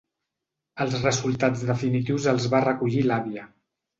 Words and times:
Els 0.85 0.95
resultats 1.01 1.61
definitius 1.71 2.27
els 2.33 2.47
va 2.53 2.65
recollir 2.65 3.07
l'àvia. 3.13 3.49